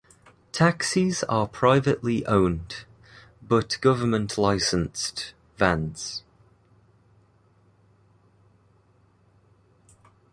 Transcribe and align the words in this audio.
Taxis 0.51 1.23
are 1.25 1.47
privately 1.47 2.25
owned, 2.25 2.85
but 3.43 3.77
government 3.81 4.35
licensed, 4.35 5.35
vans. 5.57 6.23